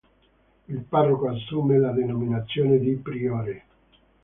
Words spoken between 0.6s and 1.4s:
Il parroco